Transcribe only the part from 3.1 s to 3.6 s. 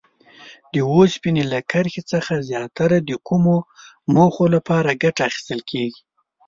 کومو